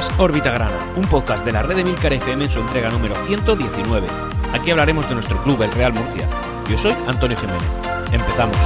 [0.00, 3.14] Es Órbita Grana, un podcast de la red de Milcar FM en su entrega número
[3.26, 4.08] 119.
[4.54, 6.26] Aquí hablaremos de nuestro club, el Real Murcia.
[6.70, 7.68] Yo soy Antonio Jiménez.
[8.10, 8.56] Empezamos.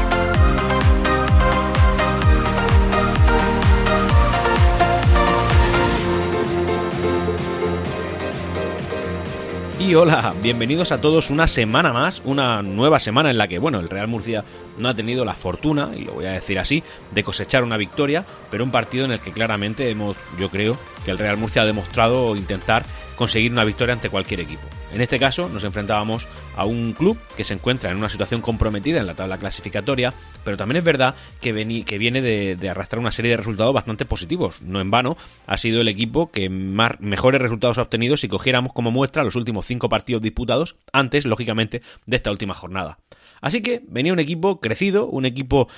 [9.81, 13.81] Y hola, bienvenidos a todos una semana más, una nueva semana en la que, bueno,
[13.81, 14.45] el Real Murcia
[14.79, 18.25] no ha tenido la fortuna, y lo voy a decir así, de cosechar una victoria,
[18.53, 21.67] pero un partido en el que claramente hemos, yo creo, que el Real Murcia ha
[21.67, 22.85] demostrado intentar
[23.17, 24.63] conseguir una victoria ante cualquier equipo.
[24.93, 29.01] En este caso nos enfrentábamos a un club que se encuentra en una situación comprometida
[29.01, 33.37] en la tabla clasificatoria, pero también es verdad que, viene de, arrastrar una serie de
[33.37, 34.63] resultados bastante positivos.
[34.63, 38.73] No en vano, ha sido el equipo que más, mejores resultados ha obtenido si cogiéramos
[38.73, 42.99] como muestra los últimos cinco partidos disputados antes, lógicamente, de esta última jornada.
[43.41, 45.69] Así que venía un equipo crecido, un equipo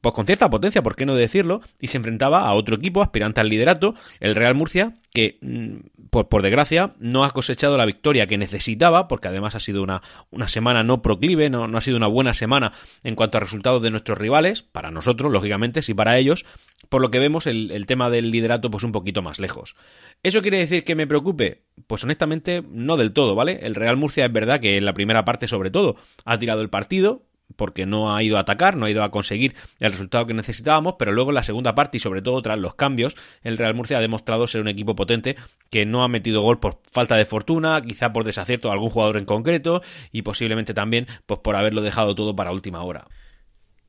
[0.00, 1.60] pues con cierta potencia, ¿por qué no decirlo?
[1.78, 6.28] Y se enfrentaba a otro equipo aspirante al liderato, el Real Murcia, que mm, por,
[6.28, 10.48] por, desgracia no ha cosechado la victoria que necesitaba, porque además ha sido una, una
[10.48, 12.72] semana no proclive, no, no, ha sido una buena semana
[13.04, 16.46] en cuanto a resultados de nuestros rivales, para nosotros, lógicamente, sí para ellos,
[16.88, 19.76] por lo que vemos el, el tema del liderato pues un poquito más lejos.
[20.22, 21.62] ¿Eso quiere decir que me preocupe?
[21.86, 23.60] Pues honestamente no del todo, ¿vale?
[23.62, 26.70] El Real Murcia es verdad que en la primera parte sobre todo ha tirado el
[26.70, 27.22] partido,
[27.56, 30.94] porque no ha ido a atacar, no ha ido a conseguir el resultado que necesitábamos,
[30.98, 33.98] pero luego en la segunda parte y sobre todo tras los cambios, el Real Murcia
[33.98, 35.36] ha demostrado ser un equipo potente
[35.70, 39.16] que no ha metido gol por falta de fortuna, quizá por desacierto de algún jugador
[39.16, 43.06] en concreto y posiblemente también pues por haberlo dejado todo para última hora.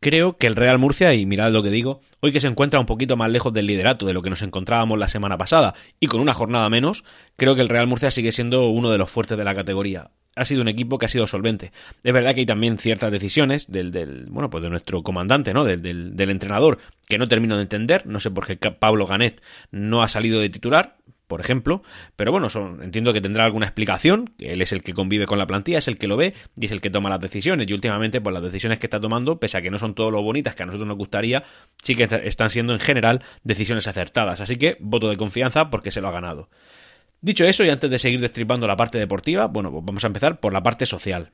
[0.03, 2.85] Creo que el Real Murcia, y mirad lo que digo, hoy que se encuentra un
[2.85, 6.19] poquito más lejos del liderato de lo que nos encontrábamos la semana pasada y con
[6.19, 7.05] una jornada menos,
[7.37, 10.45] creo que el Real Murcia sigue siendo uno de los fuertes de la categoría ha
[10.45, 11.71] sido un equipo que ha sido solvente.
[12.03, 15.63] Es verdad que hay también ciertas decisiones del, del bueno, pues de nuestro comandante, ¿no?
[15.63, 18.07] Del, del, del, entrenador, que no termino de entender.
[18.07, 20.97] No sé por qué Pablo Ganet no ha salido de titular,
[21.27, 21.83] por ejemplo.
[22.15, 25.37] Pero bueno, son, entiendo que tendrá alguna explicación, que él es el que convive con
[25.39, 27.69] la plantilla, es el que lo ve y es el que toma las decisiones.
[27.69, 30.21] Y últimamente, pues las decisiones que está tomando, pese a que no son todo lo
[30.21, 31.43] bonitas que a nosotros nos gustaría,
[31.83, 34.41] sí que están siendo en general decisiones acertadas.
[34.41, 36.49] Así que voto de confianza porque se lo ha ganado.
[37.21, 40.41] Dicho eso, y antes de seguir destripando la parte deportiva, bueno, pues vamos a empezar
[40.41, 41.31] por la parte social.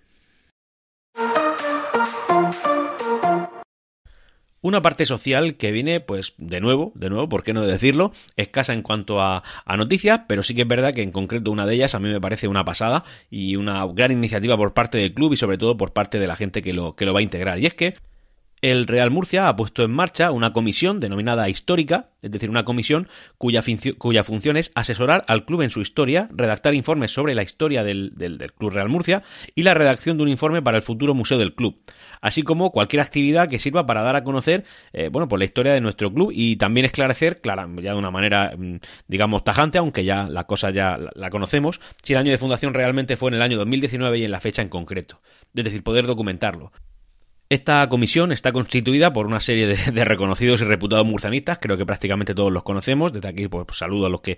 [4.62, 8.12] Una parte social que viene, pues, de nuevo, de nuevo, ¿por qué no decirlo?
[8.36, 9.44] Escasa en cuanto a,
[9.78, 12.20] noticias, pero sí que es verdad que en concreto una de ellas a mí me
[12.20, 15.94] parece una pasada y una gran iniciativa por parte del club y sobre todo por
[15.94, 17.59] parte de la gente que lo, que lo va a integrar.
[17.59, 17.96] Y es que
[18.62, 23.08] el Real Murcia ha puesto en marcha una comisión denominada histórica, es decir, una comisión
[23.38, 23.62] cuya,
[24.24, 28.14] función es asesorar al club en su historia, redactar informes sobre la historia del,
[28.58, 29.24] Club Real Murcia
[29.56, 31.80] y la redacción de un informe para el futuro museo del club,
[32.22, 35.74] así como cualquier actividad que sirva para dar a conocer, eh, bueno, pues la historia
[35.74, 38.78] de nuestro club y también esclarecer, claro, ya de una manera, mm,
[39.08, 42.74] digamos, tajante, aunque ya la cosa ya la, la conocemos, si el año de fundación
[42.74, 45.22] realmente fue en el año 2019 y en la fecha en concreto,
[45.56, 46.72] es decir, poder documentarlo.
[47.50, 52.36] Esta comisión está constituida por una serie de, reconocidos y reputados murcianistas, creo que prácticamente
[52.36, 54.38] todos los conocemos, desde aquí pues saludo a los que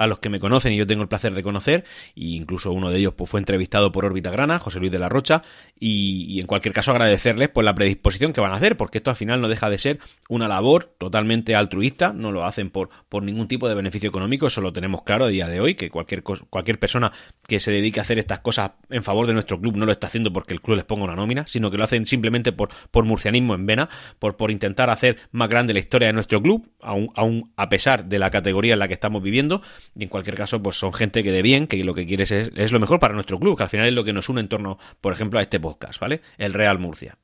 [0.00, 1.84] a los que me conocen y yo tengo el placer de conocer,
[2.16, 5.10] e incluso uno de ellos pues, fue entrevistado por Órbita Grana, José Luis de la
[5.10, 5.42] Rocha,
[5.78, 9.16] y, en cualquier caso agradecerles pues, la predisposición que van a hacer, porque esto al
[9.16, 9.98] final no deja de ser
[10.30, 14.62] una labor totalmente altruista, no lo hacen por, por ningún tipo de beneficio económico, eso
[14.62, 17.12] lo tenemos claro a día de hoy, que cualquier, cualquier persona
[17.46, 20.06] que se dedique a hacer estas cosas en favor de nuestro club no lo está
[20.06, 23.04] haciendo porque el club les ponga una nómina, sino que lo hacen simplemente por, por
[23.04, 27.10] murcianismo en vena, por, por intentar hacer más grande la historia de nuestro club, aún,
[27.16, 29.60] aún a pesar de la categoría en la que estamos viviendo,
[29.94, 32.50] y en cualquier caso, pues son gente que de bien, que lo que quieres es,
[32.54, 34.48] es lo mejor para nuestro club, que al final es lo que nos une en
[34.48, 36.20] torno, por ejemplo, a este podcast, ¿vale?
[36.38, 37.18] El Real Murcia.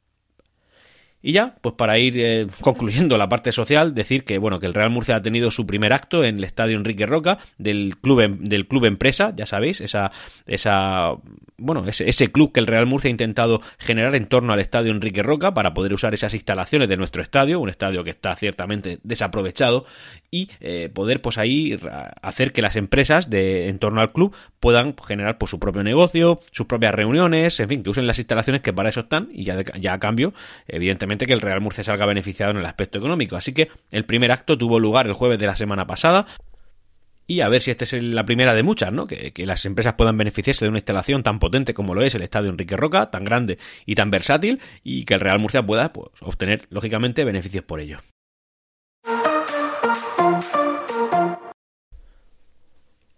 [1.22, 4.74] Y ya, pues para ir eh, concluyendo la parte social, decir que bueno, que el
[4.74, 8.68] Real Murcia ha tenido su primer acto en el Estadio Enrique Roca del club del
[8.68, 10.12] club empresa, ya sabéis, esa
[10.46, 11.14] esa
[11.58, 15.22] bueno, ese, club que el Real Murcia ha intentado generar en torno al Estadio Enrique
[15.22, 19.86] Roca para poder usar esas instalaciones de nuestro estadio, un estadio que está ciertamente desaprovechado
[20.30, 21.78] y eh, poder pues ahí
[22.20, 26.40] hacer que las empresas de en torno al club puedan generar pues su propio negocio,
[26.52, 29.62] sus propias reuniones, en fin, que usen las instalaciones que para eso están y ya,
[29.80, 30.34] ya a cambio,
[30.68, 33.36] evidentemente que el Real Murcia salga beneficiado en el aspecto económico.
[33.36, 36.26] Así que el primer acto tuvo lugar el jueves de la semana pasada.
[37.28, 39.06] Y a ver si esta es la primera de muchas, ¿no?
[39.06, 42.50] Que, las empresas puedan beneficiarse de una instalación tan potente como lo es el Estadio
[42.50, 46.66] Enrique Roca, tan grande y tan versátil, y que el Real Murcia pueda pues, obtener,
[46.70, 47.98] lógicamente, beneficios por ello.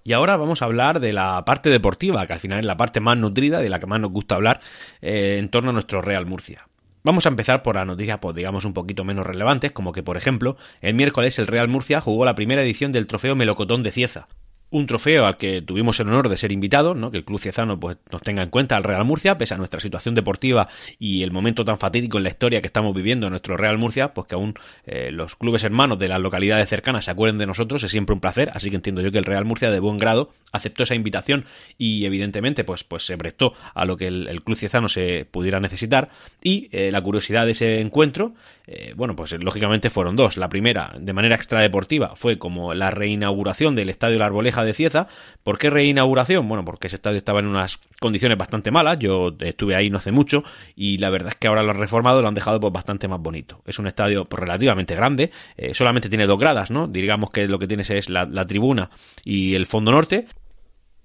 [0.04, 3.00] Y ahora vamos a hablar de la parte deportiva, que al final es la parte
[3.00, 4.62] más nutrida, de la que más nos gusta hablar
[5.02, 6.67] eh, en torno a nuestro Real Murcia.
[7.08, 10.18] Vamos a empezar por las noticias, pues digamos, un poquito menos relevantes, como que, por
[10.18, 14.28] ejemplo, el miércoles el Real Murcia jugó la primera edición del trofeo Melocotón de Cieza
[14.70, 17.10] un trofeo al que tuvimos el honor de ser invitados, ¿no?
[17.10, 19.80] que el Club Ciezano pues, nos tenga en cuenta al Real Murcia, pese a nuestra
[19.80, 20.68] situación deportiva
[20.98, 24.12] y el momento tan fatídico en la historia que estamos viviendo en nuestro Real Murcia,
[24.12, 24.54] pues que aún
[24.86, 28.20] eh, los clubes hermanos de las localidades cercanas se acuerden de nosotros, es siempre un
[28.20, 31.44] placer, así que entiendo yo que el Real Murcia de buen grado aceptó esa invitación
[31.76, 36.10] y evidentemente pues, pues se prestó a lo que el, Club Ciezano se pudiera necesitar
[36.42, 38.34] y eh, la curiosidad de ese encuentro,
[38.66, 43.74] eh, bueno pues lógicamente fueron dos, la primera de manera extradeportiva fue como la reinauguración
[43.74, 45.08] del Estadio La Arboleja de Cieza.
[45.42, 46.48] ¿Por qué reinauguración?
[46.48, 48.98] Bueno, porque ese estadio estaba en unas condiciones bastante malas.
[48.98, 50.44] Yo estuve ahí no hace mucho
[50.76, 53.20] y la verdad es que ahora lo han reformado, lo han dejado pues, bastante más
[53.20, 53.62] bonito.
[53.66, 56.86] Es un estadio pues, relativamente grande, eh, solamente tiene dos gradas, ¿no?
[56.86, 58.90] Digamos que lo que tienes es la, tribuna
[59.24, 60.26] y el fondo norte.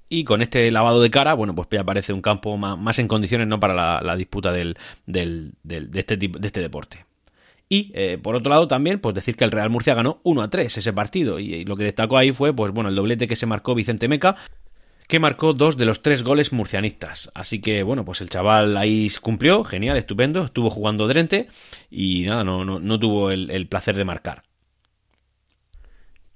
[0.09, 3.47] Y con este lavado de cara, bueno, pues ya aparece un campo más, en condiciones
[3.47, 4.77] no para la, disputa del,
[5.07, 7.05] del, de, este de este deporte.
[7.69, 10.49] Y eh, por otro lado también, pues decir que el Real Murcia ganó 1 a
[10.49, 11.39] 3 ese partido.
[11.39, 14.35] Y, lo que destacó ahí fue, pues bueno, el doblete que se marcó Vicente Meca,
[15.07, 17.31] que marcó dos de los tres goles murcianistas.
[17.33, 21.47] Así que bueno, pues el chaval ahí cumplió, genial, estupendo, estuvo jugando Drente
[21.89, 24.43] y nada, no, no, no tuvo el placer de marcar.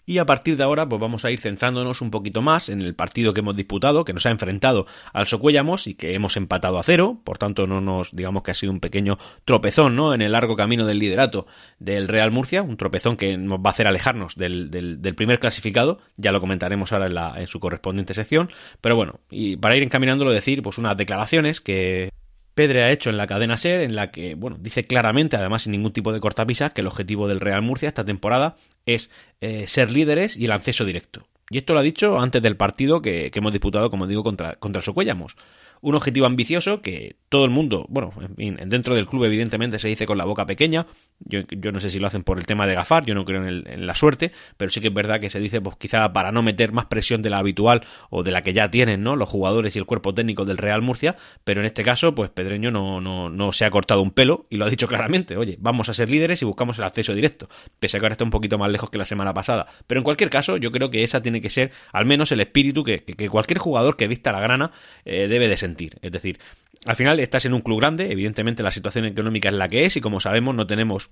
[0.10, 2.96] Y a partir de ahora, pues vamos a ir centrándonos un poquito más en el
[2.96, 6.84] partido que hemos disputado, que nos ha enfrentado al Socuellamos y que hemos empatado a
[6.84, 7.20] cero.
[7.26, 10.14] Por tanto, no nos, digamos que ha sido un pequeño tropezón, ¿no?
[10.14, 11.46] En el largo camino del liderato
[11.80, 16.00] del Real Murcia, un tropezón que nos va a hacer alejarnos del, del, primer clasificado.
[16.16, 18.50] Ya lo comentaremos ahora en, la, en su correspondiente sección.
[18.80, 22.14] Pero bueno, y para ir encaminándolo, decir, pues unas declaraciones que
[22.54, 25.74] Pedre ha hecho en la cadena SER, en la que, bueno, dice claramente, además sin
[25.74, 28.56] ningún tipo de cortapisas, que el objetivo del Real Murcia esta temporada
[28.88, 29.12] es
[29.42, 31.28] eh, ser líderes y el acceso directo.
[31.50, 34.80] Y esto lo ha dicho antes del partido que, hemos disputado, como digo, contra, contra
[34.80, 35.38] el Socuellamos
[35.82, 40.18] un objetivo ambicioso que todo el mundo, bueno, dentro del club evidentemente se dice con
[40.18, 40.88] la boca pequeña,
[41.20, 43.46] yo, yo no sé si lo hacen por el tema de gafar, yo no creo
[43.46, 46.42] en, la suerte, pero sí que es verdad que se dice pues quizá para no
[46.42, 49.16] meter más presión de la habitual o de la que ya tienen, ¿no?
[49.16, 52.72] Los jugadores y el cuerpo técnico del Real Murcia, pero en este caso pues Pedreño
[52.72, 55.90] no, no, no se ha cortado un pelo y lo ha dicho claramente, oye, vamos
[55.90, 57.50] a ser líderes y buscamos el acceso directo,
[57.80, 60.04] pese a que ahora está un poquito más lejos que la semana pasada, pero en
[60.04, 63.60] cualquier caso yo creo que esa tiene que ser al menos el espíritu que, cualquier
[63.60, 64.72] jugador que vista la grana
[65.04, 65.58] eh, debe de
[66.02, 66.40] Es decir,
[66.86, 69.98] al final estás en un club grande, evidentemente la situación económica es la que es
[69.98, 71.10] y como sabemos no tenemos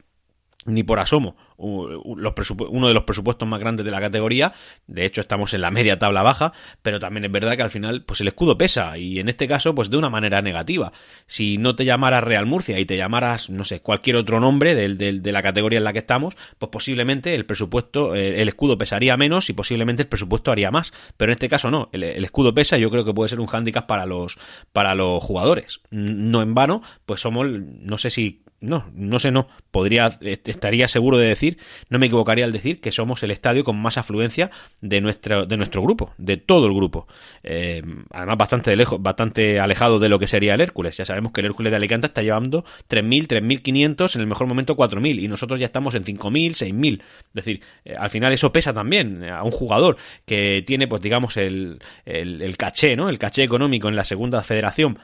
[0.66, 4.54] ni por asomo uno de los presupuestos más grandes de la categoría.
[4.88, 8.04] De hecho, estamos en la media tabla baja, pero también es verdad que al final,
[8.04, 10.92] pues el escudo pesa, y en este caso, pues de una manera negativa.
[11.28, 15.32] Si no te llamaras Real Murcia y te llamaras, no sé, cualquier otro nombre de
[15.32, 19.50] la categoría en la que estamos, pues posiblemente el presupuesto, eh, el escudo pesaría menos
[19.50, 20.92] y posiblemente el presupuesto haría más.
[21.18, 23.88] Pero en este caso no, el, escudo pesa, yo creo que puede ser un hándicap
[23.88, 24.38] para los,
[24.74, 25.82] para los jugadores.
[25.90, 29.48] No en vano, pues somos, no sé si no, no sé, no.
[29.72, 31.58] Podría, estaría seguro de decir,
[31.90, 34.50] no me equivocaría al decir que somos el estadio con más afluencia
[34.82, 37.08] de nuestro, de nuestro grupo, de todo el grupo.
[37.44, 40.98] Eh, además, bastante lejos, bastante alejado de lo que sería el Hércules.
[40.98, 44.76] Ya sabemos que el Hércules de Alicante está llevando 3.000, 3.500, en el mejor momento
[44.76, 47.02] 4.000, y nosotros ya estamos en 5.000, 6.000.
[47.02, 51.38] Es decir, eh, al final eso pesa también a un jugador que tiene, pues digamos,
[51.38, 53.10] el, el caché, ¿no?
[53.10, 54.98] El caché económico en la segunda federación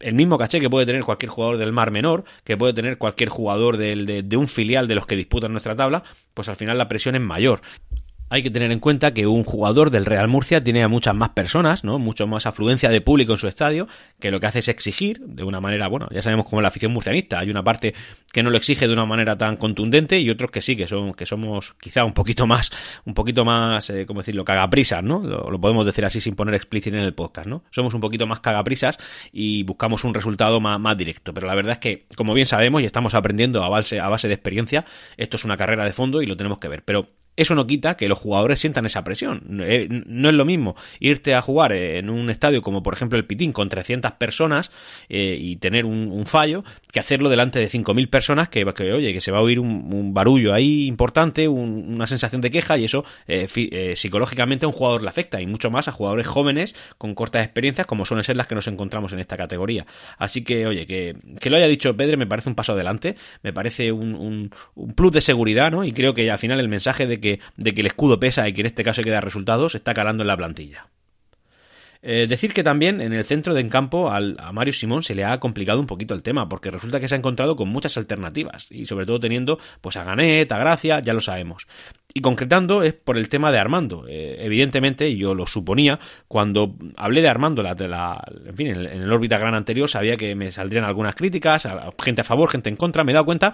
[0.00, 3.28] el mismo caché que puede tener cualquier jugador del Mar Menor, que puede tener cualquier
[3.28, 6.88] jugador de, de, un filial de los que disputan nuestra tabla, pues al final la
[6.88, 7.60] presión es mayor
[8.30, 11.30] hay que tener en cuenta que un jugador del Real Murcia tiene a muchas más
[11.30, 11.98] personas, ¿no?
[11.98, 13.88] Mucho más afluencia de público en su estadio,
[14.20, 16.92] que lo que hace es exigir de una manera, bueno, ya sabemos cómo la afición
[16.92, 17.94] murcianista, hay una parte
[18.32, 21.14] que no lo exige de una manera tan contundente y otros que sí, que son
[21.14, 22.70] que somos quizá un poquito más
[23.04, 25.20] un poquito más, eh, ¿cómo decirlo?, cagaprisas, ¿no?
[25.22, 27.64] Lo, podemos decir así sin poner explícito en el podcast, ¿no?
[27.70, 28.98] Somos un poquito más cagaprisas
[29.32, 32.82] y buscamos un resultado más, más directo, pero la verdad es que como bien sabemos
[32.82, 34.84] y estamos aprendiendo a base a base de experiencia,
[35.16, 37.08] esto es una carrera de fondo y lo tenemos que ver, pero
[37.38, 39.60] eso no quita que los jugadores sientan esa presión.
[39.62, 43.26] Eh, no es lo mismo irte a jugar en un estadio como por ejemplo el
[43.26, 44.72] Pitín con 300 personas
[45.08, 49.20] eh, y tener un, fallo que hacerlo delante de 5.000 personas que, que, oye, que
[49.20, 53.94] se va a oír un, barullo ahí importante, una sensación de queja y eso eh,
[53.94, 57.86] psicológicamente a un jugador le afecta y mucho más a jugadores jóvenes con cortas experiencias
[57.86, 59.86] como suelen ser las que nos encontramos en esta categoría.
[60.18, 61.14] Así que, oye, que,
[61.48, 63.14] lo haya dicho Pedro me parece un paso adelante,
[63.44, 65.84] me parece un, un plus de seguridad, ¿no?
[65.84, 68.52] Y creo que al final el mensaje de que de que el escudo pesa y
[68.52, 70.86] que en este caso hay que dar resultados, está calando en la plantilla.
[72.00, 75.24] Eh, decir que también en el centro de encampo al, a Mario Simón se le
[75.24, 78.70] ha complicado un poquito el tema, porque resulta que se ha encontrado con muchas alternativas,
[78.70, 81.66] y sobre todo teniendo pues a Ganet, a Gracia, ya lo sabemos.
[82.14, 84.06] Y concretando es por el tema de Armando.
[84.08, 89.12] Eh, evidentemente, yo lo suponía, cuando hablé de Armando, la, la, en fin, en el,
[89.12, 91.68] órbita gran anterior, sabía que me saldrían algunas críticas,
[92.02, 93.04] gente a favor, gente en contra.
[93.04, 93.52] Me he dado cuenta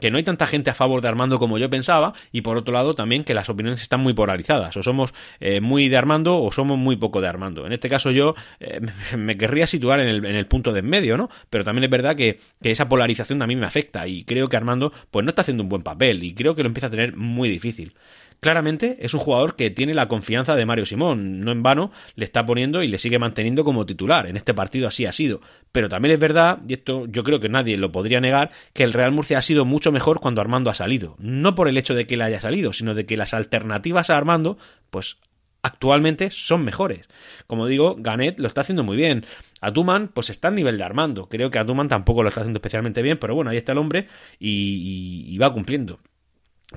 [0.00, 2.72] que no hay tanta gente a favor de Armando como yo pensaba, y por otro
[2.72, 4.76] lado también que las opiniones están muy polarizadas.
[4.76, 7.66] O somos eh, muy de Armando o somos muy poco de Armando.
[7.66, 8.80] En este caso yo eh,
[9.16, 11.28] me querría situar en el, en el, punto de en medio, ¿no?
[11.50, 14.56] Pero también es verdad que, que esa polarización a mí me afecta y creo que
[14.56, 17.16] Armando pues no está haciendo un buen papel y creo que lo empieza a tener
[17.16, 17.95] muy difícil.
[18.38, 22.24] Claramente es un jugador que tiene la confianza de Mario Simón, no en vano le
[22.26, 24.26] está poniendo y le sigue manteniendo como titular.
[24.26, 25.40] En este partido así ha sido.
[25.72, 28.92] Pero también es verdad, y esto yo creo que nadie lo podría negar, que el
[28.92, 31.16] Real Murcia ha sido mucho mejor cuando Armando ha salido.
[31.18, 34.18] No por el hecho de que él haya salido, sino de que las alternativas a
[34.18, 34.58] Armando,
[34.90, 35.16] pues
[35.62, 37.08] actualmente son mejores.
[37.46, 39.24] Como digo, Ganet lo está haciendo muy bien.
[39.62, 41.28] Atuman, pues está al nivel de Armando.
[41.28, 44.08] Creo que Atuman tampoco lo está haciendo especialmente bien, pero bueno, ahí está el hombre
[44.38, 45.98] y va cumpliendo.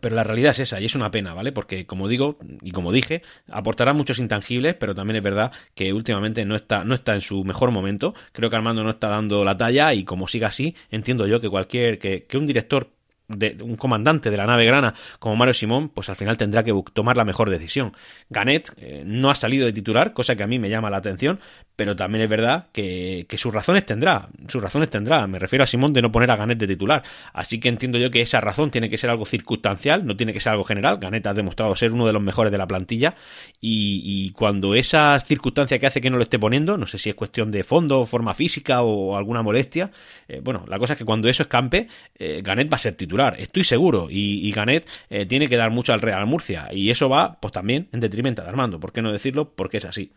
[0.01, 1.51] Pero la realidad es esa, y es una pena, ¿vale?
[1.51, 6.45] Porque, como digo, y como dije, aportará muchos intangibles, pero también es verdad que últimamente
[6.45, 8.13] no está, no está en su mejor momento.
[8.31, 11.49] Creo que Armando no está dando la talla, y como siga así, entiendo yo que
[11.49, 12.91] cualquier, que, que un director
[13.29, 16.73] de un comandante de la nave grana como Mario Simón, pues al final tendrá que
[16.93, 17.93] tomar la mejor decisión.
[18.29, 21.39] Ganet eh, no ha salido de titular, cosa que a mí me llama la atención,
[21.79, 25.25] pero también es verdad que, sus razones tendrá, sus razones tendrá.
[25.27, 27.03] Me refiero a Simón de no poner a Ganet de titular.
[27.31, 30.41] Así que entiendo yo que esa razón tiene que ser algo circunstancial, no tiene que
[30.41, 30.97] ser algo general.
[30.97, 33.15] Ganet ha demostrado ser uno de los mejores de la plantilla
[33.61, 37.15] y, cuando esa circunstancia que hace que no lo esté poniendo, no sé si es
[37.15, 39.91] cuestión de fondo, forma física o alguna molestia,
[40.27, 43.18] eh, bueno, la cosa es que cuando eso escampe, eh, Ganet va a ser titular,
[43.27, 47.39] estoy seguro, y, Ganet eh, tiene que dar mucho al Real Murcia y eso va,
[47.39, 49.53] pues también en detrimento de Armando, ¿por qué no decirlo?
[49.53, 50.11] Porque es así.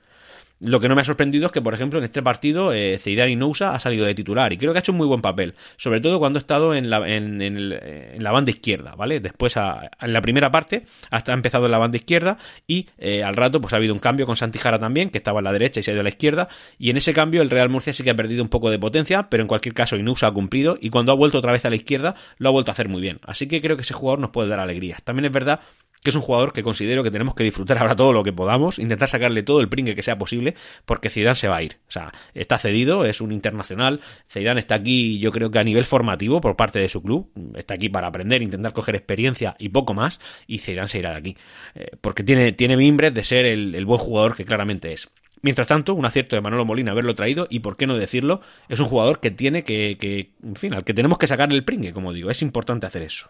[0.64, 3.28] Lo que no me ha sorprendido es que, por ejemplo, en este partido eh, Zeidar
[3.36, 6.00] Nousa ha salido de titular y creo que ha hecho un muy buen papel, sobre
[6.00, 9.18] todo cuando ha estado en la, en, la banda izquierda, ¿vale?
[9.18, 13.34] Después, en la primera parte, hasta ha empezado en la banda izquierda y eh, al
[13.34, 15.82] rato pues ha habido un cambio con Santijara también, que estaba en la derecha y
[15.82, 18.10] se ha ido a la izquierda y en ese cambio el Real Murcia sí que
[18.10, 21.10] ha perdido un poco de potencia, pero en cualquier caso Inousa ha cumplido y cuando
[21.10, 23.18] ha vuelto otra vez a la izquierda lo ha vuelto a hacer muy bien.
[23.24, 25.02] Así que creo que ese jugador nos puede dar alegrías.
[25.02, 25.60] También es verdad
[26.02, 28.78] que es un jugador que considero que tenemos que disfrutar ahora todo lo que podamos,
[28.78, 30.54] intentar sacarle todo el pringue que sea posible,
[30.84, 31.78] porque Zidane se va a ir.
[31.88, 34.00] O sea, está cedido, es un internacional.
[34.28, 37.74] Zidane está aquí, yo creo que a nivel formativo por parte de su club, está
[37.74, 41.36] aquí para aprender, intentar coger experiencia y poco más, y Zidane se irá de aquí.
[41.74, 45.08] Eh, porque tiene, tiene mimbres de ser el, buen jugador que claramente es.
[45.40, 48.78] Mientras tanto, un acierto de Manolo Molina haberlo traído y por qué no decirlo, es
[48.80, 51.92] un jugador que tiene que, que en fin, al que tenemos que sacarle el pringue,
[51.92, 53.28] como digo, es importante hacer eso.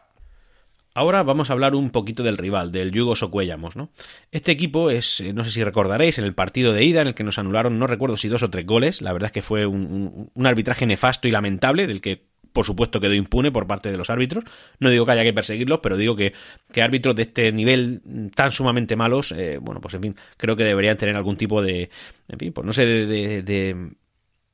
[0.95, 3.91] Ahora vamos a hablar un poquito del rival, del Yugo Socuellamos, ¿no?
[4.31, 7.15] Este equipo es, eh, no sé si recordaréis, en el partido de ida en el
[7.15, 9.67] que nos anularon, no recuerdo si dos o tres goles, la verdad es que fue
[9.67, 14.11] un, arbitraje nefasto y lamentable, del que por supuesto quedó impune por parte de los
[14.11, 14.45] árbitros.
[14.79, 16.35] No digo que haya que perseguirlos, pero digo que,
[16.71, 18.03] que árbitros de este nivel
[18.35, 21.89] tan sumamente malos, eh, bueno, pues en fin, creo que deberían tener algún tipo de,
[22.29, 23.93] en fin, pues no sé, de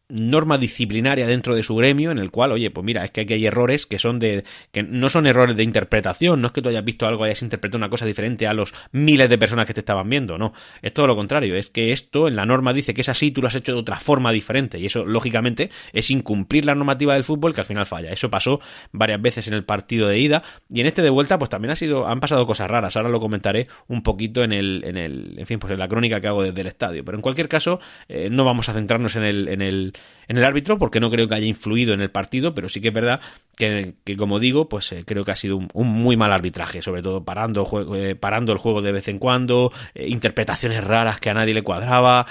[0.09, 3.35] norma disciplinaria dentro de su gremio en el cual, oye, pues mira, es que aquí
[3.35, 6.69] hay errores que son de que no son errores de interpretación, no es que tú
[6.71, 9.81] hayas visto algo, hayas interpretado una cosa diferente a los miles de personas que te
[9.81, 13.03] estaban viendo, no, es todo lo contrario, es que esto en la norma dice que
[13.03, 14.79] es así, tú lo has hecho de otra forma diferente.
[14.79, 18.11] Y eso lógicamente es incumplir la normativa del fútbol que al final falla.
[18.11, 18.61] Eso pasó
[18.93, 21.77] varias veces en el partido de ida y en este de vuelta pues también ha
[21.77, 25.47] sido han pasado cosas raras, ahora lo comentaré un poquito en el en el en
[25.47, 28.29] fin, pues en la crónica que hago desde el estadio, pero en cualquier caso eh,
[28.31, 29.93] no vamos a centrarnos en el en el
[30.29, 32.89] en el árbitro porque no creo que haya influido en el partido, pero sí que
[32.89, 33.21] es verdad
[33.57, 37.25] que, como digo, pues eh, creo que ha sido un, muy mal arbitraje, sobre todo
[37.25, 41.55] parando, eh, parando el juego de vez en cuando, eh, interpretaciones raras que a nadie
[41.55, 42.27] le cuadraba,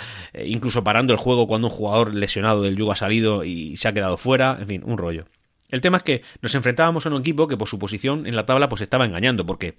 [0.45, 3.93] incluso parando el juego cuando un jugador lesionado del yugo ha salido y se ha
[3.93, 5.25] quedado fuera, en fin, un rollo.
[5.69, 8.45] El tema es que nos enfrentábamos a un equipo que por su posición en la
[8.45, 9.75] tabla pues estaba engañando, porque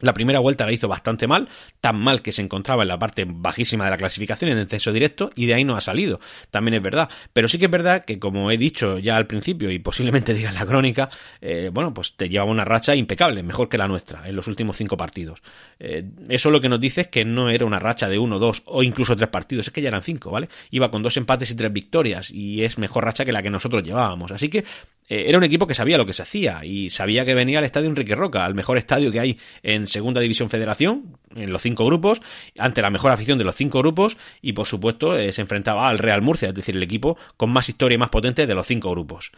[0.00, 1.48] la primera vuelta la hizo bastante mal,
[1.80, 4.92] tan mal que se encontraba en la parte bajísima de la clasificación en el censo
[4.92, 6.20] directo y de ahí no ha salido.
[6.50, 7.08] También es verdad.
[7.32, 10.50] Pero sí que es verdad que, como he dicho ya al principio y posiblemente diga
[10.50, 14.28] en la crónica, eh, bueno, pues te llevaba una racha impecable, mejor que la nuestra
[14.28, 15.42] en los últimos cinco partidos.
[15.78, 18.62] Eh, eso lo que nos dice es que no era una racha de uno, dos
[18.66, 20.48] o incluso tres partidos, es que ya eran cinco, ¿vale?
[20.70, 23.82] Iba con dos empates y tres victorias y es mejor racha que la que nosotros
[23.82, 24.32] llevábamos.
[24.32, 24.64] Así que
[25.08, 27.64] eh, era un equipo que sabía lo que se hacía y sabía que venía al
[27.64, 31.84] estadio Enrique Roca, al mejor estadio que hay en Segunda División Federación, en los cinco
[31.84, 32.20] grupos,
[32.58, 35.98] ante la mejor afición de los cinco grupos y por supuesto eh, se enfrentaba al
[35.98, 38.90] Real Murcia, es decir, el equipo con más historia y más potente de los cinco
[38.90, 39.32] grupos.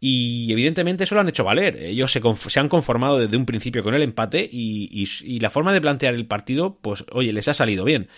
[0.00, 1.76] Y evidentemente eso lo han hecho valer.
[1.76, 5.80] Ellos se, han conformado desde un principio con el empate y, y la forma de
[5.80, 8.08] plantear el partido, pues oye, les ha salido bien.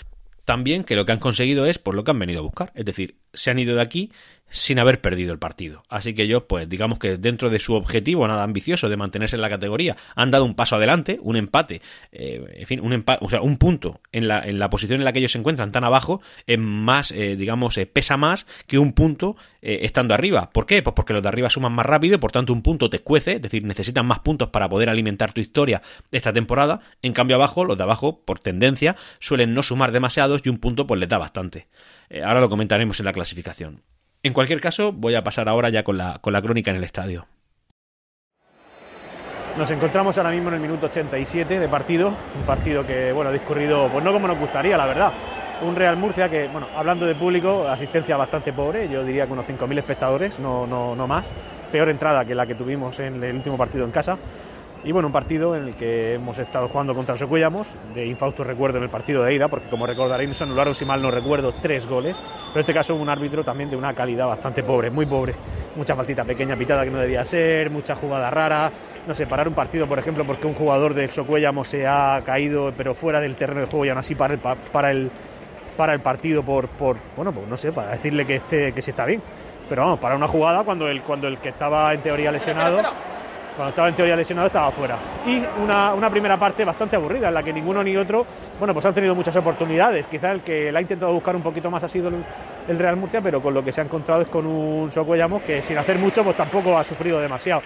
[0.47, 2.85] También que lo que han conseguido es por lo que han venido a buscar, es
[2.85, 4.11] decir, se han ido de aquí
[4.55, 5.83] sin haber perdido el partido.
[5.89, 9.43] Así que ellos, pues digamos que dentro de su objetivo nada ambicioso de mantenerse en
[9.43, 13.29] la categoría, han dado un paso adelante, un empate, eh, en fin, un empate, o
[13.29, 15.83] sea, un punto en la, en la posición en la que ellos se encuentran tan
[15.83, 19.37] abajo, es más, eh, digamos, eh, pesa más que un punto
[19.67, 20.51] estando arriba.
[20.51, 20.83] ¿Por qué?
[20.83, 23.43] Pues porque los de arriba suman más rápido, por tanto un punto te escuece, es
[23.43, 25.81] decir, necesitan más puntos para poder alimentar tu historia
[26.13, 26.81] esta temporada.
[27.01, 30.87] En cambio abajo, los de abajo, por tendencia, suelen no sumar demasiados y un punto
[30.87, 31.67] pues les da bastante.
[32.23, 33.83] Ahora lo comentaremos en la clasificación.
[34.23, 36.85] En cualquier caso, voy a pasar ahora ya con la, con la crónica en el
[36.85, 37.27] estadio.
[39.57, 43.33] Nos encontramos ahora mismo en el minuto 87 de partido, un partido que bueno, ha
[43.33, 45.13] discurrido pues no como nos gustaría, la verdad.
[45.63, 49.47] Un Real Murcia que, bueno, hablando de público, asistencia bastante pobre, yo diría que unos
[49.47, 51.33] 5.000 espectadores, no, no, no más.
[51.71, 54.19] Peor entrada que la que tuvimos en el último partido en casa.
[54.85, 58.45] Y bueno, un partido en el que hemos estado jugando contra el Socuellamos, de infausto
[58.45, 61.55] recuerdo en el partido de ida, porque como recordaréis, se anularon, si mal no recuerdo,
[61.55, 62.21] tres goles.
[62.49, 65.35] Pero en este caso un árbitro también de una calidad bastante pobre, muy pobre.
[65.75, 68.71] Mucha faltita pequeña pitada que no debía ser, mucha jugada rara.
[69.09, 72.71] No sé, parar un partido, por ejemplo, porque un jugador del Socuellamos se ha caído,
[72.77, 75.11] pero fuera del terreno de juego y aún así para el, para el,
[75.79, 78.91] para el partido por, por, bueno, pues no sé, para decirle que, esté, que sí
[78.91, 79.23] está bien.
[79.67, 82.83] Pero vamos, para una jugada cuando el, cuando el que estaba en teoría lesionado
[83.57, 84.99] cuando estaba en teoría lesionado estaba fuera.
[85.27, 88.27] Y una, primera parte bastante aburrida, en la que ninguno ni otro,
[88.59, 90.07] bueno, pues han tenido muchas oportunidades.
[90.07, 92.11] Quizá el que la ha intentado buscar un poquito más ha sido
[92.69, 95.63] el, Real Murcia, pero con lo que se ha encontrado es con un Socuellamos que
[95.63, 97.63] sin hacer mucho, pues tampoco ha sufrido demasiado.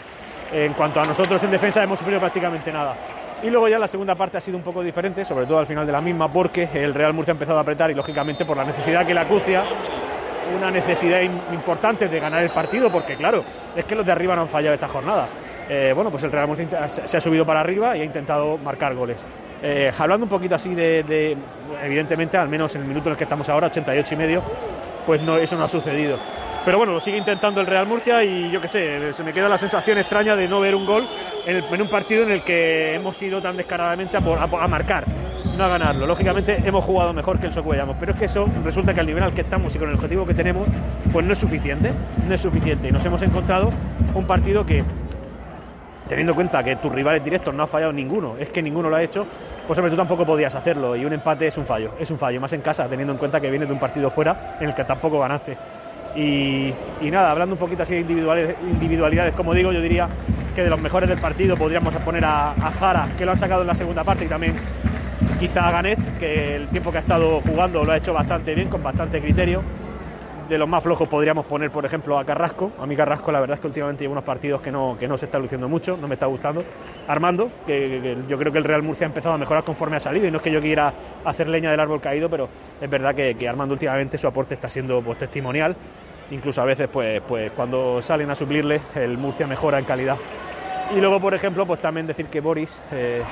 [0.53, 2.97] En cuanto a nosotros en defensa hemos sufrido prácticamente nada.
[3.43, 5.87] Y luego ya la segunda parte ha sido un poco diferente, sobre todo al final
[5.87, 8.65] de la misma, porque el Real Murcia ha empezado a apretar y lógicamente por la
[8.65, 9.63] necesidad que la acucia
[10.57, 13.45] una necesidad importante de ganar el partido, porque claro,
[13.77, 15.29] es que los de arriba no han fallado esta jornada.
[15.69, 18.95] Eh, bueno, pues el Real Murcia se ha subido para arriba y ha intentado marcar
[18.95, 19.27] goles.
[19.63, 21.37] Eh, hablando un poquito así de,
[21.83, 24.43] evidentemente, al menos en el minuto en el que estamos ahora, 88 y medio,
[25.05, 26.19] pues no, eso no ha sucedido.
[26.65, 29.49] Pero bueno, lo sigue intentando el Real Murcia y yo qué sé, se me queda
[29.49, 31.07] la sensación extraña de no ver un gol
[31.47, 34.21] en, un partido en el que hemos ido tan descaradamente a,
[34.69, 35.05] marcar,
[35.57, 36.07] no a ganarlo.
[36.07, 39.23] Lógicamente hemos jugado mejor que el Socuellamos, pero es que eso resulta que al nivel
[39.23, 40.69] al que estamos y con el objetivo que tenemos,
[41.13, 41.91] pues no es suficiente,
[42.27, 42.89] no es suficiente.
[42.89, 43.71] Y nos hemos encontrado
[44.15, 44.85] un partido que
[46.09, 48.97] teniendo en cuenta que tus rivales directos no ha fallado ninguno, es que ninguno lo
[48.97, 49.27] ha hecho,
[49.67, 52.41] pues hombre, tú tampoco podías hacerlo y un empate es un fallo, es un fallo,
[52.41, 54.85] más en casa, teniendo en cuenta que vienes de un partido fuera en el que
[54.85, 55.57] tampoco ganaste.
[56.17, 60.09] Y, nada, hablando un poquito así de individualidades, como digo, yo diría
[60.55, 63.61] que de los mejores del partido podríamos poner a, a Jara, que lo han sacado
[63.61, 64.57] en la segunda parte, y también
[65.39, 68.69] quizá a Ganet, que el tiempo que ha estado jugando lo ha hecho bastante bien,
[68.69, 69.63] con bastante criterio
[70.49, 72.73] de los más flojos podríamos poner, por ejemplo, a Carrasco.
[72.81, 75.19] A mí Carrasco la verdad es que últimamente lleva unos partidos que no, que no
[75.19, 76.65] se está luciendo mucho, no me está gustando.
[77.07, 80.27] Armando, que, yo creo que el Real Murcia ha empezado a mejorar conforme ha salido
[80.27, 80.93] y no es que yo quiera
[81.25, 82.49] hacer leña del árbol caído, pero
[82.81, 85.77] es verdad que, Armando últimamente su aporte está siendo pues, testimonial.
[86.31, 90.17] Incluso a veces, pues, pues cuando salen a suplirle, el Murcia mejora en calidad.
[90.95, 93.23] Y luego, por ejemplo, pues también decir que Boris, eh,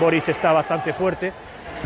[0.00, 1.32] Boris está bastante fuerte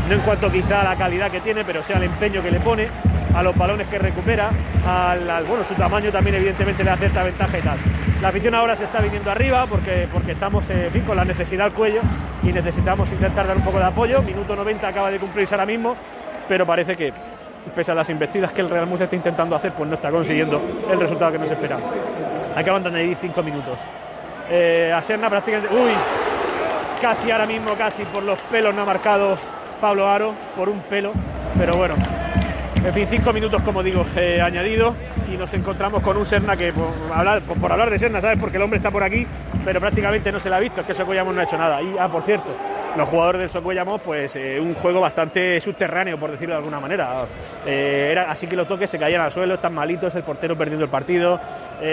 [0.09, 2.61] no en cuanto quizá a la calidad que tiene, pero sea el empeño que le
[2.61, 2.89] pone,
[3.35, 4.51] a los balones que recupera,
[4.87, 7.79] al, bueno, su tamaño también evidentemente le da cierta ventaja y tal.
[8.23, 11.73] La afición ahora se está viniendo arriba porque, porque estamos fin, con la necesidad al
[11.73, 12.01] cuello
[12.43, 14.23] y necesitamos intentar dar un poco de apoyo.
[14.23, 15.97] Minuto 90 acaba de cumplirse ahora mismo,
[16.49, 17.13] pero parece que
[17.75, 20.61] pese a las investidas que el Real Murcia está intentando hacer, pues no está consiguiendo
[20.91, 21.79] el resultado que nos espera.
[22.57, 23.83] Acaban de añadir 5 minutos.
[24.51, 25.75] Eh, a Serna prácticamente...
[25.75, 25.93] Uy,
[27.01, 29.37] casi ahora mismo, casi por los pelos no ha marcado
[29.81, 31.13] Pablo Aro por un pelo,
[31.57, 31.95] pero bueno.
[32.83, 34.95] En fin, cinco minutos, como digo, eh, añadido
[35.31, 38.39] y nos encontramos con un Serna que, por hablar, de Serna, ¿sabes?
[38.41, 39.27] Porque el hombre está por aquí,
[39.67, 41.83] pero prácticamente no se la ha visto, es que Socuellamos no ha hecho nada.
[41.83, 42.49] Y, ah, por cierto,
[42.97, 47.25] los jugadores del Socuellamos, pues eh, un juego bastante subterráneo, por decirlo de alguna manera.
[47.67, 50.87] Eh, era así que los toques se caían al suelo, están malitos, el portero perdiendo
[50.87, 51.39] el partido,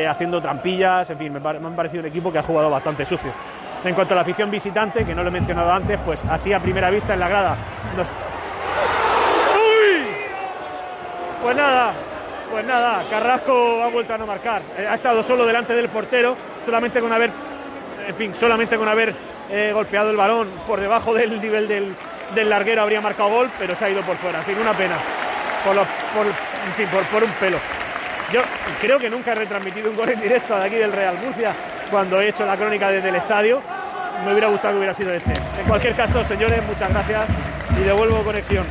[0.07, 3.33] haciendo trampillas, en fin, me, han parecido un equipo que ha jugado bastante sucio.
[3.83, 6.59] En cuanto a la afición visitante, que no lo he mencionado antes, pues así a
[6.61, 7.57] primera vista en la grada.
[11.47, 11.93] Pues nada,
[12.51, 14.61] pues nada, Carrasco ha vuelto a no marcar.
[14.77, 17.31] Eh, ha estado solo delante del portero, solamente con haber,
[18.05, 19.15] en fin, solamente con haber
[19.49, 23.85] eh, golpeado el balón por debajo del nivel del, larguero habría marcado gol, pero se
[23.85, 24.39] ha ido por fuera.
[24.39, 24.97] En fin, una pena.
[26.67, 27.59] En fin, por, por un pelo.
[28.33, 28.41] Yo
[28.81, 31.53] creo que nunca he retransmitido un gol en directo de aquí del Real Murcia
[31.89, 33.61] cuando he hecho la crónica desde el estadio.
[34.25, 35.31] Me hubiera gustado que hubiera sido este.
[35.31, 37.25] En cualquier caso, señores, muchas gracias
[37.79, 38.65] y devuelvo conexión.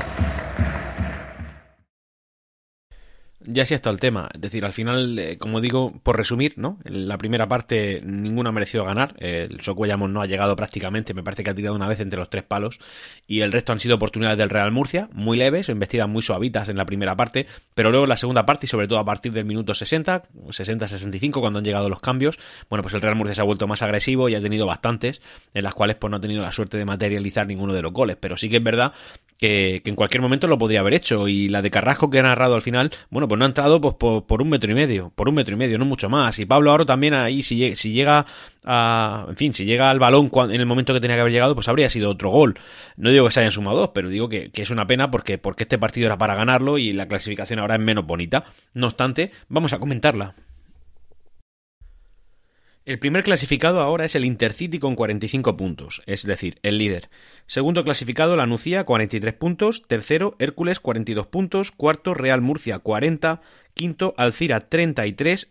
[3.49, 4.29] Ya sí está el tema.
[4.35, 6.79] Es decir, al final, eh, como digo, por resumir, ¿no?
[6.85, 9.15] En la primera parte ninguno ha merecido ganar.
[9.19, 12.29] El Socuellamos no ha llegado prácticamente, me parece que ha tirado una vez entre los
[12.29, 12.81] tres palos.
[13.29, 16.77] Y el resto han sido oportunidades del Real Murcia, muy leves investidas muy suavitas en
[16.77, 17.47] la primera parte.
[17.75, 21.41] Pero luego en la segunda parte, y sobre todo a partir del minuto 60, 60-65,
[21.41, 24.29] cuando han llegado los cambios, bueno, pues el Real Murcia se ha vuelto más agresivo
[24.29, 25.23] y ha tenido bastantes,
[25.55, 28.17] en las cuales pues no ha tenido la suerte de materializar ninguno de los goles.
[28.19, 28.93] Pero sí que es verdad
[29.39, 31.29] que, en cualquier momento lo podría haber hecho.
[31.29, 33.95] Y la de Carrasco que ha narrado al final, bueno, pues no ha entrado pues,
[33.95, 36.39] por, un metro y medio, por un metro y medio, no mucho más.
[36.39, 38.27] Y Pablo Aro también ahí, si, si llega
[38.65, 41.55] a, en fin, si llega al balón en el momento que tenía que haber llegado,
[41.55, 42.59] pues habría sido otro gol.
[42.97, 45.39] No digo que se hayan sumado dos, pero digo que, que es una pena porque,
[45.39, 48.45] porque este partido era para ganarlo y la clasificación ahora es menos bonita.
[48.75, 50.35] No obstante, vamos a comentarla.
[52.87, 57.11] El primer clasificado ahora es el Intercity con 45 puntos, es decir, el líder.
[57.47, 59.83] Segundo clasificado, la Nucía, 43 puntos.
[59.83, 61.73] Tercero, Hércules, 42 puntos.
[61.73, 63.41] Cuarto, Real Murcia, 40.
[63.75, 65.51] Quinto, Alcira, 33.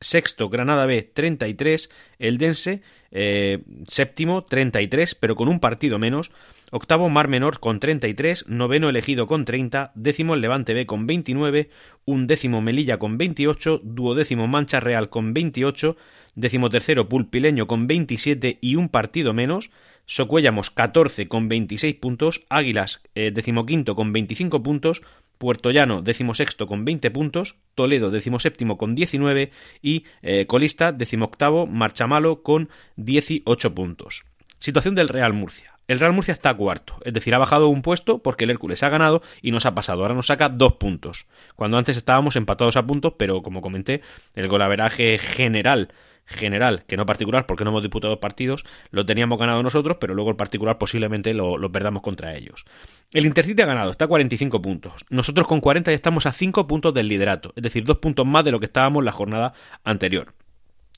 [0.00, 1.90] Sexto, Granada B, 33.
[2.20, 6.30] El Dense, eh, séptimo, 33, pero con un partido menos.
[6.70, 11.70] Octavo, Mar Menor con 33, noveno elegido con 30, décimo Levante B con 29,
[12.04, 15.96] undécimo Melilla con 28, duodécimo Mancha Real con 28,
[16.34, 19.70] décimo tercero Pulpileño con 27 y un partido menos,
[20.06, 25.02] Socuellamos 14 con 26 puntos, Águilas eh, decimoquinto con 25 puntos,
[25.38, 29.50] Puerto Llano decimosexto con 20 puntos, Toledo decimoséptimo con 19
[29.80, 34.24] y eh, colista decimoctavo Marchamalo con 18 puntos.
[34.58, 35.73] Situación del Real Murcia.
[35.86, 38.88] El Real Murcia está cuarto, es decir, ha bajado un puesto porque el Hércules ha
[38.88, 40.02] ganado y nos ha pasado.
[40.02, 44.00] Ahora nos saca dos puntos, cuando antes estábamos empatados a puntos, pero como comenté,
[44.34, 45.88] el golaveraje general
[46.26, 50.30] general, que no particular, porque no hemos disputado partidos, lo teníamos ganado nosotros, pero luego
[50.30, 52.64] el particular posiblemente lo, perdamos contra ellos.
[53.12, 55.04] El Intercity ha ganado, está a 45 puntos.
[55.10, 58.44] Nosotros con 40 ya estamos a 5 puntos del liderato, es decir, dos puntos más
[58.44, 60.34] de lo que estábamos la jornada anterior.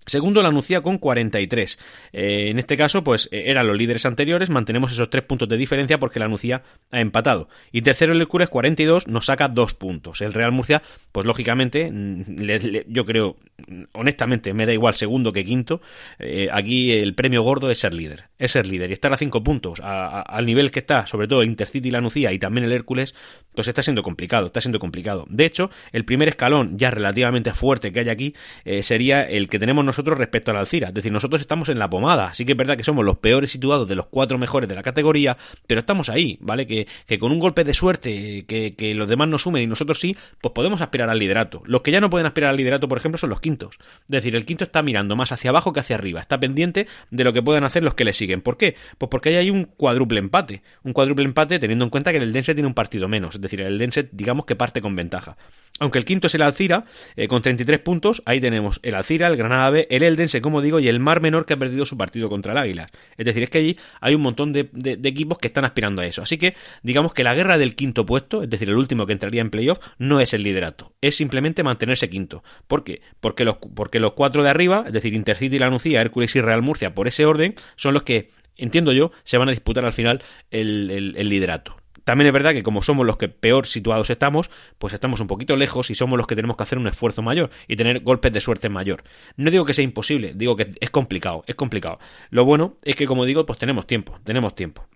[0.06, 1.78] Segundo, la Nucía con 43.
[2.12, 5.56] Eh, en este caso, pues eh, eran los líderes anteriores, mantenemos esos tres puntos de
[5.56, 7.48] diferencia porque la Nucía ha empatado.
[7.72, 10.20] Y tercero, el Hércules 42 nos saca dos puntos.
[10.20, 12.22] El Real Murcia, pues lógicamente, mm,
[12.86, 13.36] yo creo,
[13.94, 15.80] honestamente, me da igual segundo que quinto.
[16.20, 18.26] Eh, aquí el premio gordo es ser líder.
[18.38, 21.88] Es ser líder y estar a cinco puntos al nivel que está, sobre todo Intercity
[21.88, 23.16] y la Nucía y también el Hércules,
[23.56, 25.26] pues está siendo complicado, está siendo complicado.
[25.28, 28.34] De hecho, el primer escalón ya relativamente fuerte que hay aquí
[28.82, 30.88] sería el que tenemos nosotros nosotros respecto a la Alcira.
[30.88, 32.34] Es decir, nosotros estamos en la pomada.
[32.34, 34.82] Sí que es verdad que somos los peores situados de los cuatro mejores de la
[34.82, 36.66] categoría, pero estamos ahí, ¿vale?
[36.66, 39.98] Que, que con un golpe de suerte, que, que, los demás no sumen y nosotros
[39.98, 41.62] sí, pues podemos aspirar al liderato.
[41.64, 43.78] Los que ya no pueden aspirar al liderato, por ejemplo, son los quintos.
[43.80, 46.20] Es decir, el quinto está mirando más hacia abajo que hacia arriba.
[46.20, 48.42] Está pendiente de lo que puedan hacer los que le siguen.
[48.42, 48.76] ¿Por qué?
[48.98, 50.62] Pues porque ahí hay un cuádruple empate.
[50.82, 53.36] Un cuádruple empate teniendo en cuenta que el Dense tiene un partido menos.
[53.36, 55.36] Es decir, el Dense, digamos que parte con ventaja.
[55.78, 56.84] Aunque el quinto es el Alcira,
[57.16, 60.80] eh, con 33 puntos, ahí tenemos el Alcira, el Granada B, el Eldense, como digo,
[60.80, 62.90] y el Mar Menor que ha perdido su partido contra el Águila.
[63.16, 64.68] Es decir, es que allí hay un montón de,
[65.04, 66.22] equipos que están aspirando a eso.
[66.22, 69.40] Así que, digamos que la guerra del quinto puesto, es decir, el último que entraría
[69.40, 72.42] en playoff, no es el liderato, es simplemente mantenerse quinto.
[72.66, 73.02] ¿Por qué?
[73.20, 76.62] Porque los, porque los cuatro de arriba, es decir, Intercity, La Nucía, Hércules y Real
[76.62, 80.22] Murcia, por ese orden, son los que, entiendo yo, se van a disputar al final
[80.50, 81.76] el liderato.
[82.06, 85.56] También es verdad que como somos los que peor situados estamos, pues estamos un poquito
[85.56, 88.40] lejos y somos los que tenemos que hacer un esfuerzo mayor y tener golpes de
[88.40, 89.02] suerte mayor.
[89.36, 91.98] No digo que sea imposible, digo que es complicado, es complicado.
[92.30, 94.86] Lo bueno es que como digo, pues tenemos tiempo, tenemos tiempo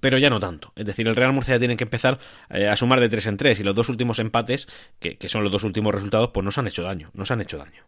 [0.00, 0.72] pero ya no tanto.
[0.76, 3.60] Es decir, el Real Murcia tiene que empezar eh, a sumar de 3 en 3
[3.60, 4.66] y los dos últimos empates,
[4.98, 7.58] que, que, son los dos últimos resultados, pues nos han hecho daño, nos han hecho
[7.58, 7.84] daño.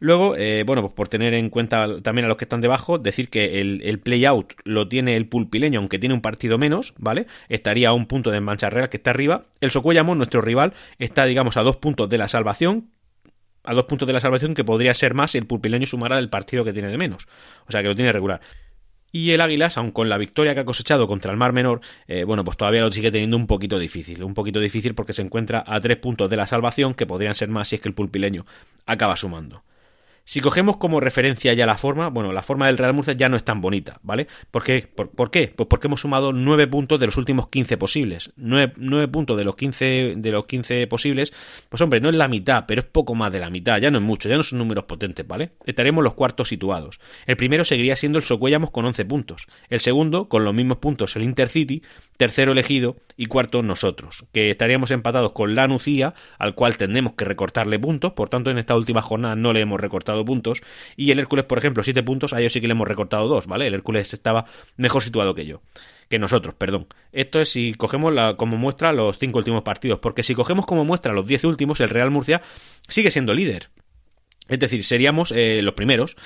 [0.00, 3.28] Luego, eh, bueno, pues por tener en cuenta también a los que están debajo, decir
[3.28, 7.26] que el, el play-out lo tiene el pulpileño, aunque tiene un partido menos, ¿vale?
[7.48, 9.46] Estaría a un punto de Mancha Real que está arriba.
[9.60, 12.90] El Socuellamo, nuestro rival, está, digamos, a dos puntos de la salvación,
[13.64, 16.28] a dos puntos de la salvación que podría ser más si el pulpileño sumara el
[16.28, 17.26] partido que tiene de menos.
[17.66, 18.40] O sea que lo tiene regular.
[19.10, 22.24] Y el Águilas, aun con la victoria que ha cosechado contra el Mar Menor, eh,
[22.24, 24.24] bueno, pues todavía lo sigue teniendo un poquito difícil.
[24.24, 27.48] Un poquito difícil porque se encuentra a tres puntos de la salvación, que podrían ser
[27.48, 28.44] más si es que el pulpileño
[28.86, 29.62] acaba sumando.
[30.26, 33.36] Si cogemos como referencia ya la forma, bueno, la forma del Real Murcia ya no
[33.36, 34.26] es tan bonita, ¿vale?
[34.50, 34.88] ¿Por qué?
[34.94, 35.52] ¿Por, qué?
[35.54, 38.32] Pues porque hemos sumado 9 puntos de los últimos 15 posibles.
[38.36, 41.34] 9, puntos de los 15 de los 15 posibles,
[41.68, 43.98] pues hombre, no es la mitad, pero es poco más de la mitad, ya no
[43.98, 45.50] es mucho, ya no son números potentes, ¿vale?
[45.66, 47.00] Estaremos los cuartos situados.
[47.26, 49.46] El primero seguiría siendo el Socuellamos con 11 puntos.
[49.68, 51.82] El segundo, con los mismos puntos, el Intercity.
[52.16, 57.24] Tercero elegido y cuarto nosotros, que estaríamos empatados con la Nucía, al cual tendremos que
[57.24, 60.60] recortarle puntos, por tanto en esta última jornada no le hemos recortado puntos.
[60.96, 63.46] Y el Hércules, por ejemplo, 7 puntos, a ellos sí que le hemos recortado 2,
[63.46, 63.66] ¿vale?
[63.66, 64.44] El Hércules estaba
[64.76, 65.62] mejor situado que yo.
[66.10, 66.86] Que nosotros, perdón.
[67.12, 70.00] Esto es si cogemos la, como muestra los 5 últimos partidos.
[70.00, 72.42] Porque si cogemos como muestra los 10 últimos, el Real Murcia
[72.86, 73.70] sigue siendo líder.
[74.48, 76.16] Es decir, seríamos eh, los primeros.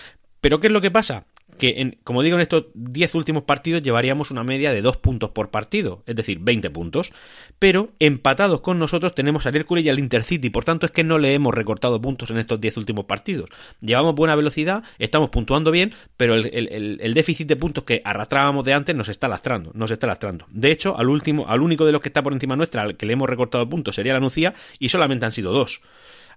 [0.40, 1.26] Pero ¿qué es lo que pasa?
[1.58, 5.30] Que, en, como digo, en estos 10 últimos partidos llevaríamos una media de 2 puntos
[5.30, 7.12] por partido, es decir, 20 puntos.
[7.58, 11.18] Pero empatados con nosotros tenemos al Hércules y al Intercity, por tanto es que no
[11.18, 13.50] le hemos recortado puntos en estos 10 últimos partidos.
[13.80, 18.94] Llevamos buena velocidad, estamos puntuando bien, pero el, déficit de puntos que arrastrábamos de antes
[18.94, 20.46] nos está lastrando, nos está lastrando.
[20.50, 23.06] De hecho, al último, al único de los que está por encima nuestra, al que
[23.06, 25.80] le hemos recortado puntos, sería la Nucía, y solamente han sido dos.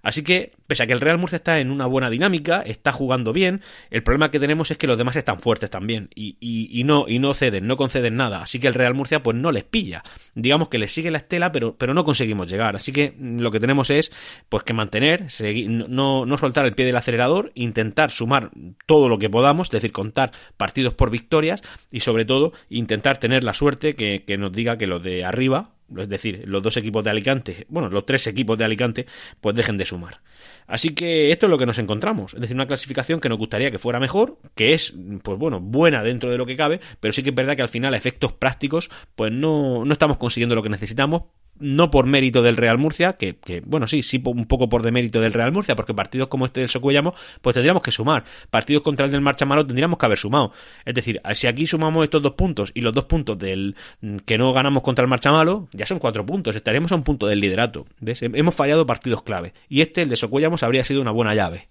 [0.02, 3.32] Así que, pese a que el Real Murcia está en una buena dinámica, está jugando
[3.32, 7.04] bien, el problema que tenemos es que los demás están fuertes también y, y, no,
[7.08, 8.42] y no ceden, no conceden nada.
[8.42, 10.02] Así que el Real Murcia pues no les pilla.
[10.34, 12.74] Digamos que les sigue la estela, pero, pero no conseguimos llegar.
[12.74, 14.12] Así que mm, lo que tenemos es
[14.48, 18.50] pues que mantener, seguir, no, no soltar el pie del acelerador, intentar sumar
[18.86, 21.62] todo lo que podamos, es decir, contar partidos por victorias
[21.92, 25.70] y sobre todo intentar tener la suerte que, que nos diga que los de arriba
[25.98, 29.06] es decir, los dos equipos de Alicante, bueno, los tres equipos de Alicante,
[29.40, 30.20] pues dejen de sumar.
[30.66, 33.70] Así que esto es lo que nos encontramos, es decir, una clasificación que nos gustaría
[33.70, 37.22] que fuera mejor, que es, pues bueno, buena dentro de lo que cabe, pero sí
[37.22, 40.62] que es verdad que al final a efectos prácticos, pues no, no estamos consiguiendo lo
[40.62, 41.22] que necesitamos
[41.58, 45.32] no por mérito del Real Murcia, que, bueno, sí, sí, un poco por demérito del
[45.32, 48.24] Real Murcia, porque partidos como este del Socuellamo, pues tendríamos que sumar.
[48.50, 50.52] Partidos contra el del Marchamalo tendríamos que haber sumado.
[50.84, 54.38] Es decir, si aquí sumamos estos dos puntos y los dos puntos del mm, que
[54.38, 57.86] no ganamos contra el Marchamalo, ya son cuatro puntos, estaríamos a un punto del liderato.
[58.00, 58.22] ¿Ves?
[58.22, 59.52] Hemos fallado partidos clave.
[59.68, 61.68] Y este, el de Socuellamos, habría sido una buena llave.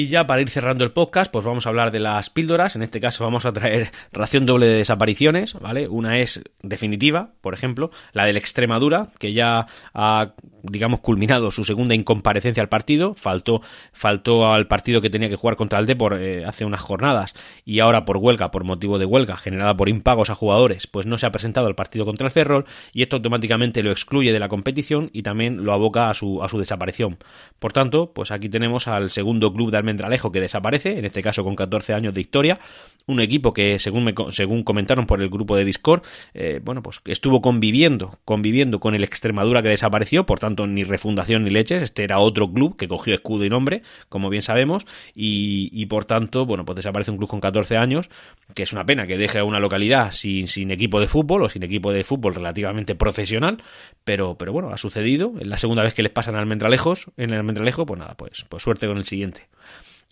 [0.00, 2.74] Y ya para ir cerrando el podcast, pues vamos a hablar de las píldoras.
[2.74, 5.88] En este caso vamos a traer ración doble de desapariciones, ¿vale?
[5.88, 10.32] Una es definitiva, por ejemplo, la del Extremadura, que ya ha,
[10.62, 13.14] digamos, culminado su segunda incomparecencia al partido.
[13.14, 13.60] Faltó,
[13.92, 17.34] faltó al partido que tenía que jugar contra el Depor eh, hace unas jornadas
[17.66, 21.18] y ahora por huelga, por motivo de huelga generada por impagos a jugadores, pues no
[21.18, 24.48] se ha presentado al partido contra el Ferrol y esto automáticamente lo excluye de la
[24.48, 27.18] competición y también lo aboca a su, a su desaparición.
[27.58, 31.44] Por tanto, pues aquí tenemos al segundo club de Almendralejo que desaparece, en este caso
[31.44, 32.58] con 14 años de historia,
[33.06, 36.02] un equipo que según me, según comentaron por el grupo de Discord,
[36.34, 41.44] eh, bueno, pues estuvo conviviendo, conviviendo con el Extremadura que desapareció, por tanto ni refundación
[41.44, 45.86] ni leches, este era otro club que cogió escudo y nombre, como bien sabemos, y,
[45.86, 48.10] por tanto, bueno, pues desaparece un club con 14 años,
[48.54, 51.48] que es una pena que deje a una localidad sin, sin equipo de fútbol o
[51.48, 53.58] sin equipo de fútbol relativamente profesional,
[54.04, 57.30] pero, pero bueno, ha sucedido, es la segunda vez que les pasan al Almendralejos, en
[57.30, 59.48] el Almendralejo, pues nada, pues, pues suerte con el siguiente.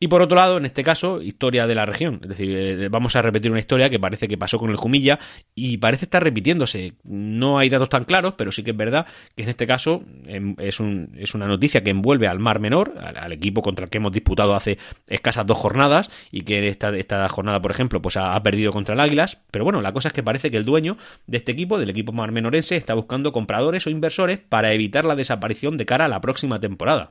[0.01, 2.21] Y por otro lado, en este caso, historia de la región.
[2.23, 5.19] Es decir, eh, vamos a repetir una historia que parece que pasó con el Jumilla
[5.55, 6.95] y parece estar repitiéndose.
[7.03, 10.55] No hay datos tan claros, pero sí que es verdad que en este caso em,
[10.59, 13.99] es, un, es una noticia que envuelve al Mar Menor, al, equipo contra el que
[13.99, 18.37] hemos disputado hace escasas dos jornadas y que esta, esta jornada, por ejemplo, pues ha,
[18.37, 19.39] ha perdido contra el Águilas.
[19.51, 22.13] Pero bueno, la cosa es que parece que el dueño de este equipo, del equipo
[22.13, 26.21] Mar Menorense, está buscando compradores o inversores para evitar la desaparición de cara a la
[26.21, 27.11] próxima temporada.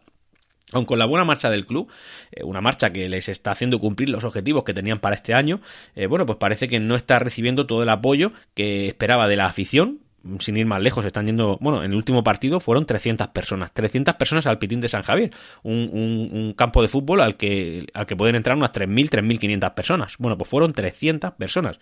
[0.73, 1.89] Aun con la buena marcha del club,
[2.31, 5.61] eh, una marcha que les está haciendo cumplir los objetivos que tenían para este año,
[5.95, 9.45] eh, bueno, pues parece que no está recibiendo todo el apoyo que esperaba de la
[9.45, 9.99] afición,
[10.39, 14.15] sin ir más lejos, están yendo, bueno, en el último partido fueron 300 personas, 300
[14.15, 15.31] personas al Pitín de San Javier,
[15.63, 15.89] un,
[16.33, 20.15] un, campo de fútbol al que, al que pueden entrar unas 3.000, 3.500 personas.
[20.17, 21.79] Bueno, pues fueron 300 personas,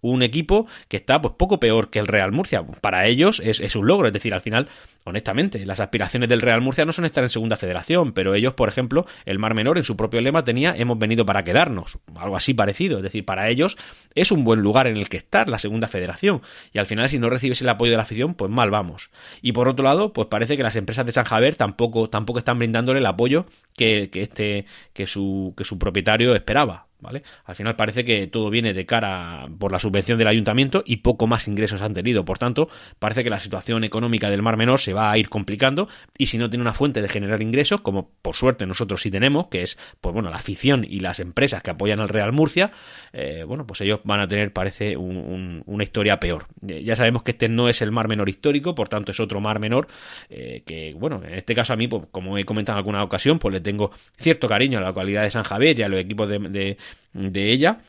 [0.00, 2.64] un equipo que está pues poco peor que el Real Murcia.
[2.80, 4.68] Para ellos es, es, un logro, es decir, al final,
[5.04, 8.68] honestamente, las aspiraciones del Real Murcia no son estar en segunda federación, pero ellos, por
[8.68, 12.54] ejemplo, el Mar Menor en su propio lema tenía hemos venido para quedarnos, algo así
[12.54, 13.76] parecido, es decir, para ellos
[14.14, 17.18] es un buen lugar en el que estar la segunda federación y al final si
[17.18, 19.10] no recibes el apoyo de la afición, pues mal vamos.
[19.42, 22.58] Y por otro lado, pues parece que las empresas de San Javier tampoco, tampoco están
[22.58, 23.46] brindándole el apoyo
[23.78, 26.88] que, este, que su, que su propietario esperaba.
[27.00, 27.22] ¿Vale?
[27.44, 31.28] Al final parece que todo viene de cara por la subvención del ayuntamiento y poco
[31.28, 32.24] más ingresos han tenido.
[32.24, 35.88] Por tanto, parece que la situación económica del Mar Menor se va a ir complicando
[36.16, 39.46] y si no tiene una fuente de generar ingresos, como por suerte nosotros sí tenemos,
[39.46, 42.72] que es pues bueno, la afición y las empresas que apoyan al Real Murcia,
[43.12, 46.46] eh, bueno, pues ellos van a tener, parece, una historia peor.
[46.66, 49.40] Eh, ya sabemos que este no es el Mar Menor histórico, por tanto es otro
[49.40, 49.86] Mar Menor
[50.30, 53.38] eh, que, bueno, en este caso a mí, pues, como he comentado en alguna ocasión,
[53.38, 56.28] pues le tengo cierto cariño a la localidad de San Javier y a los equipos
[56.28, 56.76] de
[57.12, 57.80] de ella.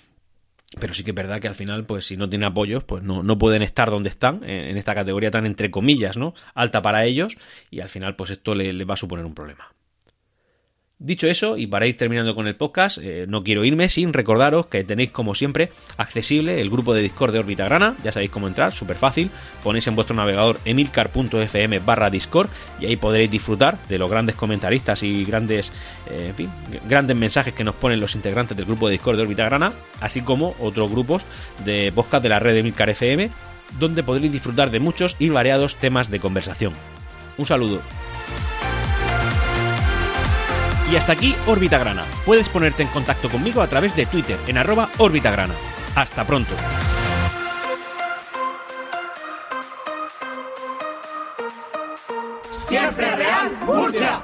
[0.80, 3.24] Pero sí que es verdad que al final, pues si no tiene apoyos, pues no,
[3.24, 6.36] no pueden estar donde están, en, esta categoría tan entre comillas, ¿no?
[6.54, 7.38] Alta para ellos,
[7.72, 9.74] y al final, pues esto le, le va a suponer un problema.
[11.02, 14.66] Dicho eso, y para ir terminando con el podcast, eh, no quiero irme sin recordaros
[14.66, 17.96] que tenéis, como siempre, accesible el grupo de Discord de Orbita Grana.
[18.04, 19.32] Ya sabéis cómo entrar, súper fácil.
[19.64, 22.50] Ponéis en vuestro navegador emilcar.fm barra Discord
[22.82, 25.72] y ahí podréis disfrutar de los grandes comentaristas y grandes,
[26.10, 26.34] eh,
[26.90, 30.20] grandes mensajes que nos ponen los integrantes del grupo de Discord de Orbita Grana, así
[30.20, 31.24] como otros grupos
[31.64, 33.30] de podcast de la red de Emilcar FM,
[33.80, 36.74] donde podréis disfrutar de muchos y variados temas de conversación.
[37.38, 37.80] Un saludo.
[40.92, 42.04] Y hasta aquí Orbitagrana.
[42.26, 45.54] Puedes ponerte en contacto conmigo a través de Twitter en arroba Orbitagrana.
[45.96, 46.54] Hasta pronto.
[52.52, 54.24] Siempre Real Murcia.